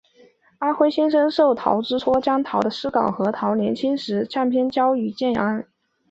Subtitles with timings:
[0.57, 5.63] 阿辉先生受陶之托将陶的诗稿和年轻时的相片交给建安。